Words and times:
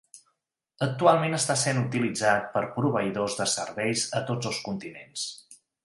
Actualment 0.85 1.37
està 1.39 1.57
sent 1.65 1.83
utilitzat 1.83 2.49
per 2.55 2.65
proveïdors 2.79 3.39
de 3.43 3.49
serveis 3.55 4.07
a 4.21 4.27
tots 4.31 4.53
els 4.55 4.63
continents. 4.71 5.29